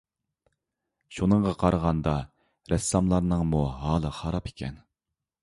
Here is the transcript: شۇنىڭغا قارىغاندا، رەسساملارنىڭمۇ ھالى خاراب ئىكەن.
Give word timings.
شۇنىڭغا 1.17 1.51
قارىغاندا، 1.63 2.15
رەسساملارنىڭمۇ 2.75 3.61
ھالى 3.85 4.13
خاراب 4.23 4.53
ئىكەن. 4.53 4.83